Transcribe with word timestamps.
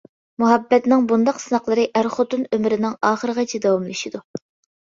مۇھەببەتنىڭ 0.43 1.03
بۇنداق 1.11 1.41
سىناقلىرى 1.43 1.83
ئەر-خوتۇن 2.01 2.47
ئۆمرىنىڭ 2.57 2.97
ئاخىرىغىچە 3.11 3.63
داۋاملىشىدۇ. 3.67 4.25